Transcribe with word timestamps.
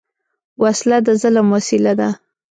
وسله 0.63 0.97
د 1.07 1.09
ظلم 1.21 1.47
وسیله 1.55 1.93
ده 1.99 2.09